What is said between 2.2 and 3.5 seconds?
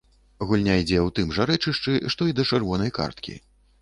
і да чырвонай карткі.